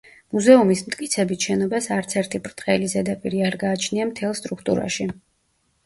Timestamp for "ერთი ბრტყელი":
2.23-2.91